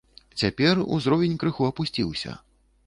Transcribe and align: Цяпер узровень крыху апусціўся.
Цяпер 0.41 0.81
узровень 0.95 1.39
крыху 1.45 1.71
апусціўся. 1.73 2.31